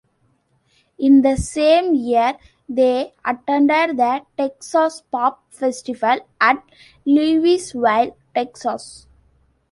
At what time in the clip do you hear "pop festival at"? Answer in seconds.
5.11-6.63